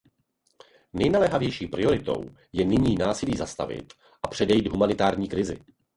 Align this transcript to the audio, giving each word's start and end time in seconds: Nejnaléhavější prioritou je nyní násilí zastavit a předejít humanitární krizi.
Nejnaléhavější 0.93 1.67
prioritou 1.67 2.23
je 2.53 2.65
nyní 2.65 2.95
násilí 2.95 3.37
zastavit 3.37 3.93
a 4.23 4.27
předejít 4.27 4.67
humanitární 4.67 5.27
krizi. 5.27 5.57